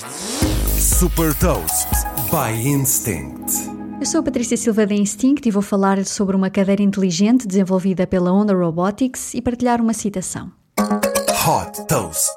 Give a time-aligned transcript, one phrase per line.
[0.00, 1.86] Super Toast
[2.30, 3.52] by Instinct.
[4.00, 8.06] Eu sou a Patrícia Silva da Instinct e vou falar sobre uma cadeira inteligente desenvolvida
[8.06, 10.50] pela Honda Robotics e partilhar uma citação.
[10.78, 12.32] Hot Toast.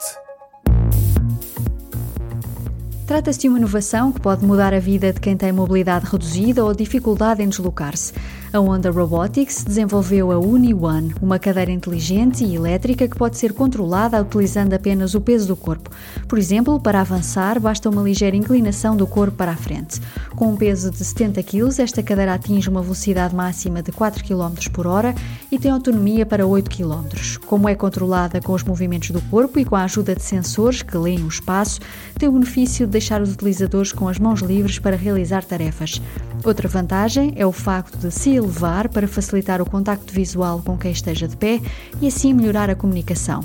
[3.08, 6.74] Trata-se de uma inovação que pode mudar a vida de quem tem mobilidade reduzida ou
[6.74, 8.12] dificuldade em deslocar-se.
[8.54, 14.22] A Honda Robotics desenvolveu a Uni-One, uma cadeira inteligente e elétrica que pode ser controlada
[14.22, 15.90] utilizando apenas o peso do corpo.
[16.28, 20.00] Por exemplo, para avançar, basta uma ligeira inclinação do corpo para a frente.
[20.36, 24.70] Com um peso de 70 kg, esta cadeira atinge uma velocidade máxima de 4 km
[24.72, 25.16] por hora
[25.52, 27.08] e tem autonomia para 8 km.
[27.48, 30.96] Como é controlada com os movimentos do corpo e com a ajuda de sensores que
[30.96, 31.80] leem o espaço,
[32.20, 36.00] tem o benefício de deixar os utilizadores com as mãos livres para realizar tarefas.
[36.44, 40.92] Outra vantagem é o facto de se elevar para facilitar o contacto visual com quem
[40.92, 41.60] esteja de pé
[42.02, 43.44] e assim melhorar a comunicação.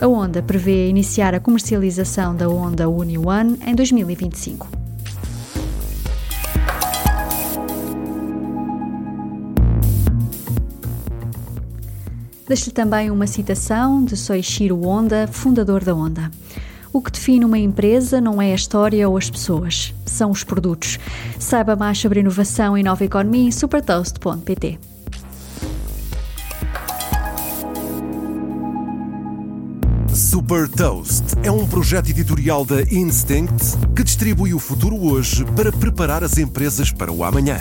[0.00, 4.68] A Honda prevê iniciar a comercialização da Honda Uni One em 2025.
[12.46, 16.30] Deixo-lhe também uma citação de Soichiro Honda, fundador da Honda.
[16.92, 20.98] O que define uma empresa não é a história ou as pessoas, são os produtos.
[21.38, 24.78] Saiba mais sobre inovação e nova economia em supertoast.pt.
[30.12, 36.24] Super Toast é um projeto editorial da Instinct que distribui o futuro hoje para preparar
[36.24, 37.60] as empresas para o amanhã.